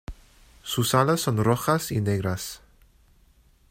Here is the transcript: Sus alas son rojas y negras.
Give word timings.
Sus 0.63 0.95
alas 0.95 1.21
son 1.21 1.37
rojas 1.43 1.91
y 1.91 2.01
negras. 2.01 2.63